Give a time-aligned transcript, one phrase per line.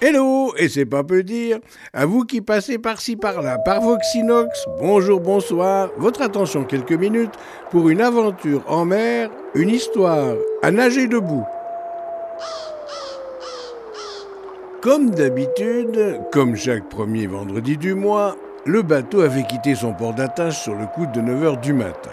[0.00, 1.58] Hello, et c'est pas peu dire,
[1.92, 7.34] à vous qui passez par-ci par-là, par Voxinox, bonjour, bonsoir, votre attention quelques minutes
[7.70, 11.46] pour une aventure en mer, une histoire à nager debout.
[14.80, 20.60] Comme d'habitude, comme chaque premier vendredi du mois, le bateau avait quitté son port d'attache
[20.60, 22.10] sur le coup de 9h du matin.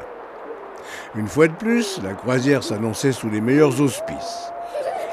[1.16, 4.52] Une fois de plus, la croisière s'annonçait sous les meilleurs auspices.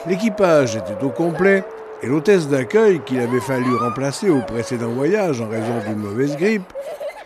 [0.07, 1.65] L'équipage était au complet
[2.03, 6.73] et l'hôtesse d'accueil qu'il avait fallu remplacer au précédent voyage en raison d'une mauvaise grippe,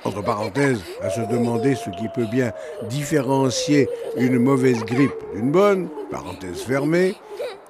[0.04, 2.52] entre parenthèses, à se demander ce qui peut bien
[2.88, 7.14] différencier une mauvaise grippe d'une bonne, parenthèse fermée,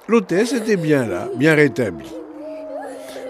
[0.07, 2.13] l'hôtesse était bien là, bien rétablie.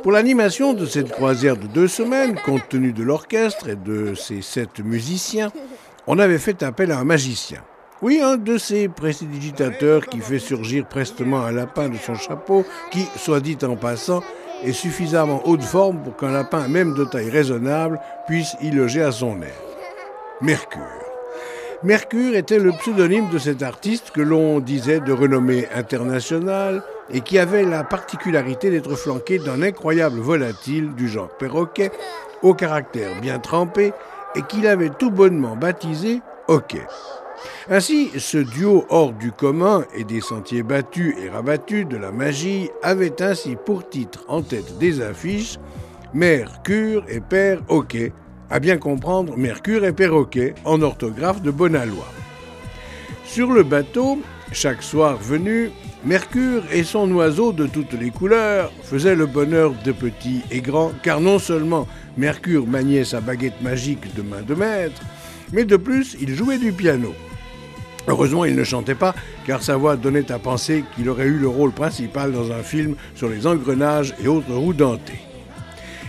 [0.04, 4.41] Pour l'animation de cette croisière de deux semaines, compte tenu de l'orchestre et de ses
[4.41, 5.52] sept musiciens,
[6.07, 7.62] on avait fait appel à un magicien.
[8.02, 13.05] Oui, un de ces prestidigitateurs qui fait surgir prestement un lapin de son chapeau, qui,
[13.16, 14.24] soit dit en passant,
[14.63, 19.04] est suffisamment haut de forme pour qu'un lapin, même de taille raisonnable, puisse y loger
[19.04, 19.54] à son air.
[20.41, 20.82] Mercure.
[21.84, 27.40] Mercure était le pseudonyme de cet artiste que l'on disait de renommée internationale et qui
[27.40, 31.91] avait la particularité d'être flanqué d'un incroyable volatile du genre perroquet,
[32.41, 33.93] au caractère bien trempé,
[34.35, 36.82] et qu'il avait tout bonnement baptisé Hockey.
[37.70, 42.70] Ainsi, ce duo hors du commun et des sentiers battus et rabattus de la magie
[42.84, 45.57] avait ainsi pour titre en tête des affiches
[46.13, 48.12] Mercure et Père Hockey,
[48.49, 52.12] à bien comprendre Mercure et Perroquet en orthographe de Bonalois.
[53.24, 54.20] Sur le bateau,
[54.52, 55.71] chaque soir venu,
[56.04, 60.93] Mercure et son oiseau de toutes les couleurs faisaient le bonheur de petits et grands,
[61.04, 65.00] car non seulement Mercure maniait sa baguette magique de main de maître,
[65.53, 67.14] mais de plus il jouait du piano.
[68.08, 69.14] Heureusement, il ne chantait pas,
[69.46, 72.96] car sa voix donnait à penser qu'il aurait eu le rôle principal dans un film
[73.14, 75.22] sur les engrenages et autres roues dentées.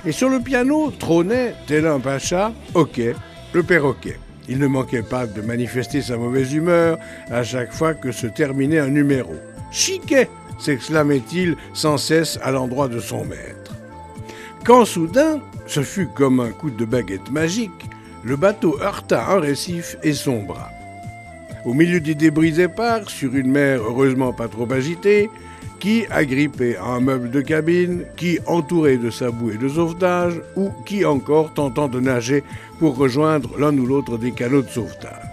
[0.06, 3.14] Et sur le piano trônait, tel un pacha, Hockey,
[3.52, 4.18] le perroquet.
[4.48, 6.98] Il ne manquait pas de manifester sa mauvaise humeur
[7.30, 9.34] à chaque fois que se terminait un numéro.
[9.72, 10.28] Chiquet
[10.58, 13.74] s'exclamait-il sans cesse à l'endroit de son maître.
[14.64, 17.88] Quand soudain, ce fut comme un coup de baguette magique,
[18.22, 20.70] le bateau heurta un récif et sombra.
[21.64, 25.30] Au milieu des débris épars, sur une mer heureusement pas trop agitée,
[25.80, 30.70] qui agrippé à un meuble de cabine, qui entouré de sa bouée de sauvetage, ou
[30.86, 32.44] qui encore tentant de nager
[32.78, 35.31] pour rejoindre l'un ou l'autre des canaux de sauvetage.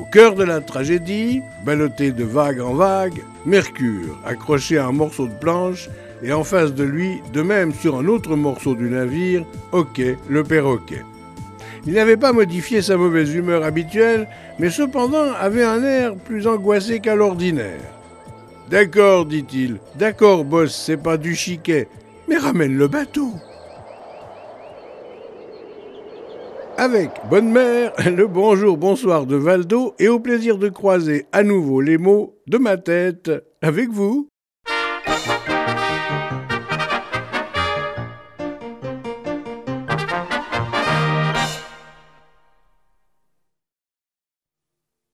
[0.00, 5.26] Au cœur de la tragédie, ballotté de vague en vague, Mercure, accroché à un morceau
[5.26, 5.88] de planche,
[6.22, 10.44] et en face de lui, de même sur un autre morceau du navire, Hockey, le
[10.44, 11.04] perroquet.
[11.86, 14.28] Il n'avait pas modifié sa mauvaise humeur habituelle,
[14.58, 17.80] mais cependant avait un air plus angoissé qu'à l'ordinaire.
[18.70, 19.78] D'accord, dit-il.
[19.96, 21.88] D'accord, boss, c'est pas du chiquet.
[22.28, 23.32] Mais ramène le bateau.
[26.80, 31.80] Avec bonne mère, le bonjour, bonsoir de Valdo et au plaisir de croiser à nouveau
[31.80, 34.28] les mots de ma tête avec vous.